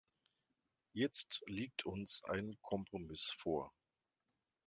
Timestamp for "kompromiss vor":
2.63-3.71